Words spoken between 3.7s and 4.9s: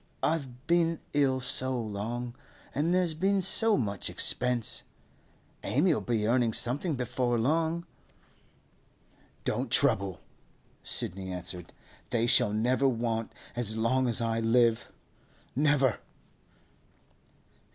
much expense.